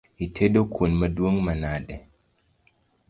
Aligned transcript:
Itedo 0.25 0.61
kuon 0.73 0.91
maduong’ 0.99 1.37
manade? 1.45 1.95